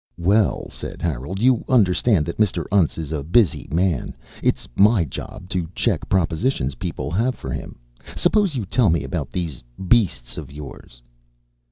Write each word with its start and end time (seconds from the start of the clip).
"Well," 0.17 0.67
said 0.71 0.99
Harold, 1.03 1.39
"you 1.39 1.63
understand 1.69 2.25
that 2.25 2.39
Mr. 2.39 2.65
Untz 2.71 2.97
is 2.97 3.11
a 3.11 3.21
busy 3.21 3.67
man. 3.69 4.15
It's 4.41 4.67
my 4.75 5.05
job 5.05 5.47
to 5.49 5.69
check 5.75 6.09
propositions 6.09 6.73
people 6.73 7.11
have 7.11 7.35
for 7.35 7.51
him. 7.51 7.77
Suppose 8.15 8.55
you 8.55 8.65
tell 8.65 8.89
me 8.89 9.03
about 9.03 9.29
these 9.31 9.61
beasts 9.87 10.39
of 10.39 10.51
yours." 10.51 11.03